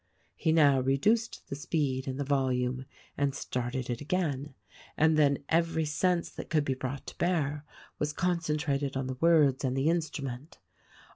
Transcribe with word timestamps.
He 0.35 0.51
now 0.51 0.79
reduced 0.79 1.47
the 1.49 1.55
speed 1.55 2.07
and 2.07 2.19
the 2.19 2.23
volume 2.23 2.85
and 3.15 3.35
started 3.35 3.87
it 3.87 4.01
again; 4.01 4.55
and 4.97 5.15
then 5.15 5.43
every 5.47 5.85
sense 5.85 6.31
that 6.31 6.49
could 6.49 6.65
be 6.65 6.73
brought 6.73 7.05
to 7.05 7.17
bear 7.19 7.63
was 7.99 8.11
concentrated 8.11 8.97
on 8.97 9.05
the 9.05 9.17
words 9.21 9.63
and 9.63 9.77
the 9.77 9.89
instrument. 9.91 10.57